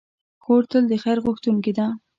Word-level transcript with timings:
خور 0.43 0.63
تل 0.71 0.83
د 0.91 0.93
خیر 1.03 1.17
غوښتونکې 1.25 1.71
ده. 1.77 1.87